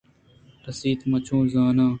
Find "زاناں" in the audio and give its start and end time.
1.51-1.89